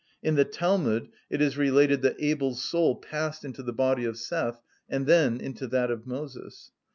[0.23, 4.59] In the Talmud it is related that Abel's soul passed into the body of Seth,
[4.89, 6.71] and then into that of Moses.